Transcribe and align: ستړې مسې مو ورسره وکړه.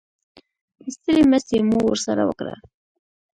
ستړې 0.95 1.21
مسې 1.31 1.57
مو 1.69 1.77
ورسره 1.87 2.21
وکړه. 2.25 2.55